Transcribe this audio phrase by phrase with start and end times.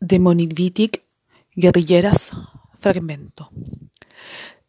[0.00, 1.02] de Monivitic,
[1.54, 2.30] Guerrilleras,
[2.78, 3.50] fragmento.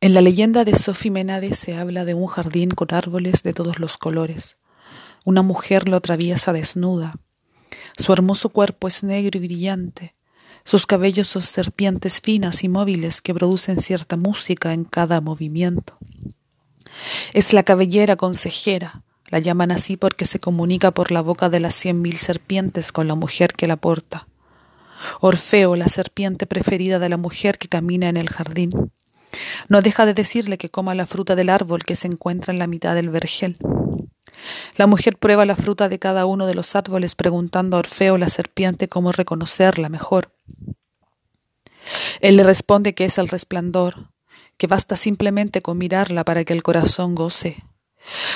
[0.02, 3.80] En la leyenda de Sophie Menade se habla de un jardín con árboles de todos
[3.80, 4.58] los colores.
[5.24, 7.16] Una mujer lo atraviesa desnuda.
[7.98, 10.16] Su hermoso cuerpo es negro y brillante.
[10.66, 15.98] Sus cabellos son serpientes finas y móviles que producen cierta música en cada movimiento.
[17.32, 21.74] Es la cabellera consejera, la llaman así porque se comunica por la boca de las
[21.74, 24.28] cien mil serpientes con la mujer que la porta.
[25.20, 28.92] Orfeo, la serpiente preferida de la mujer que camina en el jardín.
[29.70, 32.68] No deja de decirle que coma la fruta del árbol que se encuentra en la
[32.68, 33.58] mitad del vergel.
[34.76, 38.30] La mujer prueba la fruta de cada uno de los árboles preguntando a Orfeo la
[38.30, 40.32] serpiente cómo reconocerla mejor.
[42.20, 44.12] Él le responde que es el resplandor,
[44.58, 47.64] que basta simplemente con mirarla para que el corazón goce.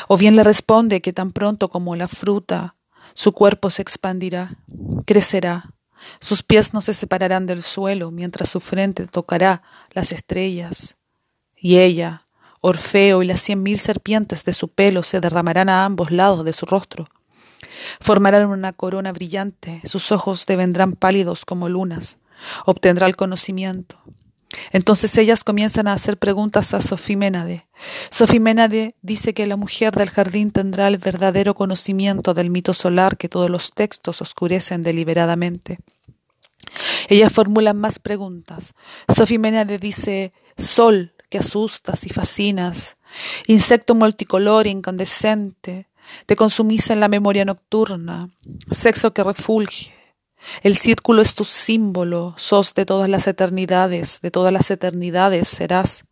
[0.08, 2.76] O bien le responde que tan pronto como la fruta,
[3.13, 4.58] su cuerpo se expandirá,
[5.05, 5.74] crecerá,
[6.20, 10.96] sus pies no se separarán del suelo mientras su frente tocará las estrellas.
[11.55, 12.26] Y ella,
[12.62, 16.54] Orfeo y las cien mil serpientes de su pelo se derramarán a ambos lados de
[16.54, 17.07] su rostro.
[17.99, 22.18] Formarán una corona brillante, sus ojos devendrán pálidos como lunas.
[22.66, 23.98] Obtendrá el conocimiento.
[24.72, 27.68] Entonces ellas comienzan a hacer preguntas a Sofiménade.
[28.10, 33.29] Sofiménade dice que la mujer del jardín tendrá el verdadero conocimiento del mito solar que
[33.29, 35.79] todos los textos oscurecen deliberadamente.
[37.07, 38.73] Ellas formulan más preguntas.
[39.13, 42.98] Sofiménade dice, Sol, que asustas y fascinas,
[43.48, 45.89] insecto multicolor incandescente,
[46.26, 48.29] te consumís en la memoria nocturna,
[48.71, 49.95] sexo que refulge,
[50.61, 56.05] el círculo es tu símbolo, sos de todas las eternidades, de todas las eternidades serás.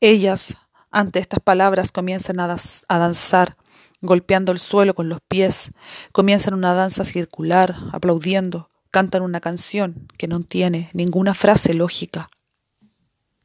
[0.00, 0.56] Ellas,
[0.90, 2.56] ante estas palabras, comienzan a,
[2.88, 3.56] danzar,
[4.00, 5.70] golpeando el suelo con los pies,
[6.12, 12.30] comienzan una danza circular, aplaudiendo, cantan una canción que no tiene ninguna frase lógica.